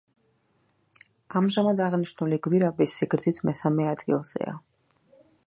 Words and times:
ამჟამად 1.41 1.83
აღნიშნული 1.89 2.41
გვირაბი 2.47 2.89
სიგრძით 2.95 3.43
მესამე 3.51 3.87
ადგილზეა. 3.93 4.57